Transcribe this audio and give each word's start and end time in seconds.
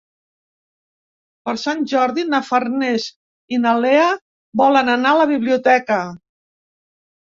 Per 1.49 1.53
Sant 1.65 1.83
Jordi 1.91 2.25
na 2.33 2.41
Farners 2.49 3.07
i 3.59 3.63
na 3.69 3.77
Lea 3.85 4.11
volen 4.67 4.93
anar 4.99 5.17
a 5.17 5.23
la 5.25 5.33
biblioteca. 5.37 6.05